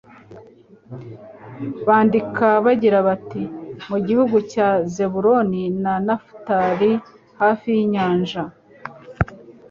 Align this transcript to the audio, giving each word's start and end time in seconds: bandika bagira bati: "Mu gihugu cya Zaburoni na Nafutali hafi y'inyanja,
bandika 1.87 2.47
bagira 2.65 2.97
bati: 3.07 3.41
"Mu 3.89 3.97
gihugu 4.07 4.35
cya 4.51 4.69
Zaburoni 4.93 5.63
na 5.83 5.93
Nafutali 6.05 6.91
hafi 7.41 7.67
y'inyanja, 7.77 8.41